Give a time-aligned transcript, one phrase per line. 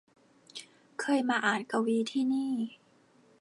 [0.99, 2.53] เคยมาอ่านกวีที่นี่